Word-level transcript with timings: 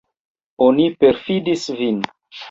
Oni 0.67 0.87
perfidis 1.03 1.67
vin. 1.83 2.01